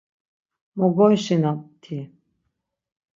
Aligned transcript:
Mo 0.77 0.87
goyşinam-ti. 0.95 1.97